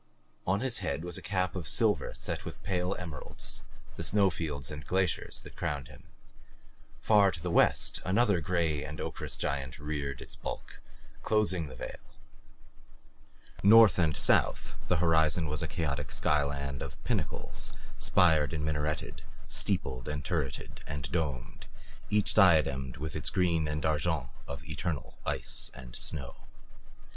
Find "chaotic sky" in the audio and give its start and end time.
15.67-16.41